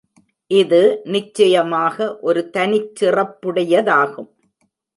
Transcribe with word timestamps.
இது 0.51 0.79
நிச்சயமாக 1.05 1.97
ஒரு 2.21 2.41
தனிச் 2.49 2.91
சிறப்புடையதாகும். 2.99 4.29